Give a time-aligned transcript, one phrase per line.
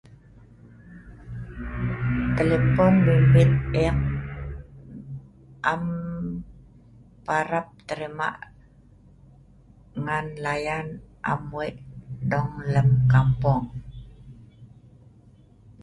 [2.37, 3.51] Telepon bimbit
[3.87, 3.97] ek
[5.73, 5.83] am
[7.25, 8.29] parab terima
[10.03, 10.87] ngan layan
[11.31, 11.73] am wei
[12.31, 13.63] dong lem kampong